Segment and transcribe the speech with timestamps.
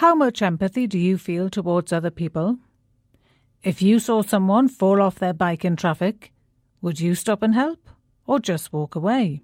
[0.00, 2.56] How much empathy do you feel towards other people?
[3.62, 6.32] If you saw someone fall off their bike in traffic,
[6.80, 7.86] would you stop and help
[8.26, 9.42] or just walk away?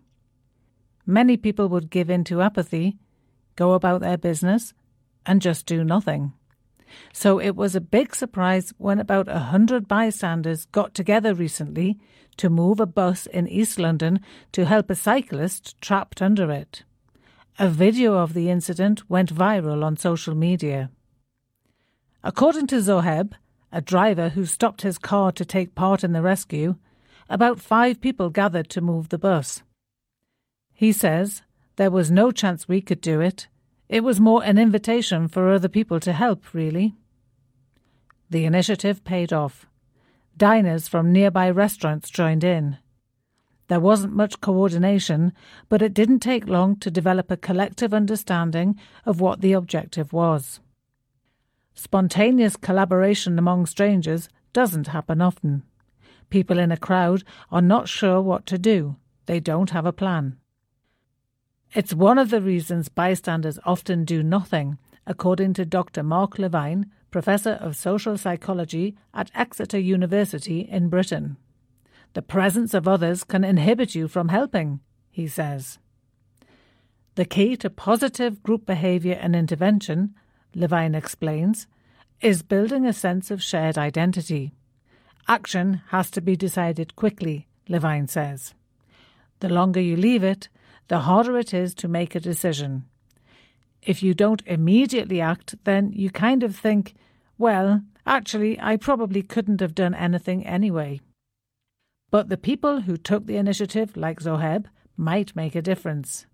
[1.05, 2.97] Many people would give in to apathy,
[3.55, 4.73] go about their business,
[5.27, 6.33] and just do nothing.
[7.13, 11.99] So it was a big surprise when about a hundred bystanders got together recently
[12.39, 14.21] to move a bus in East London
[14.53, 16.83] to help a cyclist trapped under it.
[17.59, 20.91] A video of the incident went viral on social media.
[22.23, 23.33] According to Zoheb,
[23.73, 26.77] a driver who stopped his car to take part in the rescue,
[27.31, 29.63] about five people gathered to move the bus.
[30.75, 31.41] He says,
[31.77, 33.49] There was no chance we could do it.
[33.89, 36.95] It was more an invitation for other people to help, really.
[38.29, 39.65] The initiative paid off.
[40.37, 42.77] Diners from nearby restaurants joined in.
[43.69, 45.33] There wasn't much coordination,
[45.69, 50.61] but it didn't take long to develop a collective understanding of what the objective was.
[51.75, 55.65] Spontaneous collaboration among strangers doesn't happen often.
[56.31, 60.39] People in a crowd are not sure what to do, they don't have a plan.
[61.75, 66.03] It's one of the reasons bystanders often do nothing, according to Dr.
[66.03, 71.37] Mark Levine, Professor of Social Psychology at Exeter University in Britain.
[72.17, 75.79] The presence of others can inhibit you from helping, he says.
[77.15, 80.15] The key to positive group behaviour and intervention,
[80.55, 81.67] Levine explains,
[82.23, 84.55] is building a sense of shared identity.
[85.29, 88.55] Action has to be decided quickly, Levine says.
[89.41, 90.49] The longer you leave it,
[90.89, 92.87] the harder it is to make a decision.
[93.83, 96.95] If you don't immediately act, then you kind of think,
[97.37, 101.03] well, actually, I probably couldn't have done anything anyway.
[102.11, 106.27] But the people who took the initiative, like Zoheb, might make a difference.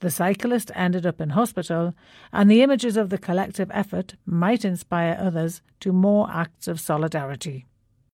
[0.00, 1.94] The cyclist ended up in hospital,
[2.32, 7.66] and the images of the collective effort might inspire others to more acts of solidarity.